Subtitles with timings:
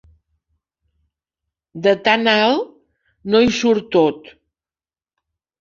[1.83, 2.71] De tan alt
[3.35, 4.33] no hi surt tot.